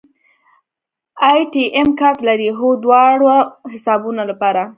[1.25, 3.27] اے ټي ایم کارت لرئ؟ هو، دواړو
[3.73, 4.61] حسابونو لپاره